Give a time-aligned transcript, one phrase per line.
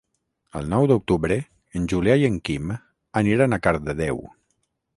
[0.59, 1.37] El nou d'octubre
[1.81, 2.73] en Julià i en Quim
[3.23, 4.23] aniran a Cardedeu.